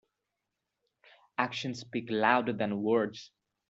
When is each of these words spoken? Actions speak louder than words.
Actions 1.37 1.81
speak 1.81 2.07
louder 2.09 2.53
than 2.53 2.81
words. 2.81 3.29